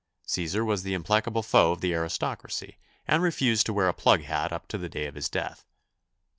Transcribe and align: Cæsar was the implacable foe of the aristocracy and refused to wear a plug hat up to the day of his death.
Cæsar 0.25 0.65
was 0.65 0.81
the 0.81 0.95
implacable 0.95 1.43
foe 1.43 1.73
of 1.73 1.81
the 1.81 1.93
aristocracy 1.93 2.79
and 3.07 3.21
refused 3.21 3.67
to 3.67 3.73
wear 3.73 3.87
a 3.87 3.93
plug 3.93 4.21
hat 4.21 4.51
up 4.51 4.67
to 4.69 4.79
the 4.79 4.89
day 4.89 5.05
of 5.05 5.13
his 5.13 5.29
death. 5.29 5.67